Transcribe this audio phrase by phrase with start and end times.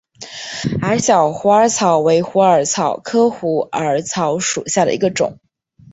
[0.81, 5.37] 矮小虎耳草为虎耳草科虎耳草属下的一个种。